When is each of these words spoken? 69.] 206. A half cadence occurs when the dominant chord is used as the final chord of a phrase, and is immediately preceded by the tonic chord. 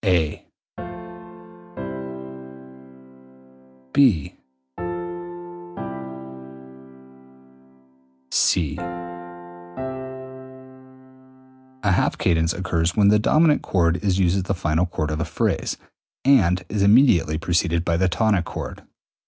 69.] 0.03 0.41
206. 3.93 4.41
A 11.83 11.91
half 11.91 12.15
cadence 12.17 12.51
occurs 12.53 12.95
when 12.95 13.09
the 13.09 13.19
dominant 13.19 13.61
chord 13.61 13.97
is 14.03 14.17
used 14.17 14.37
as 14.37 14.43
the 14.43 14.53
final 14.55 14.85
chord 14.87 15.11
of 15.11 15.19
a 15.19 15.23
phrase, 15.25 15.77
and 16.25 16.63
is 16.67 16.81
immediately 16.81 17.37
preceded 17.37 17.85
by 17.85 17.95
the 17.95 18.09
tonic 18.09 18.45
chord. 18.45 18.81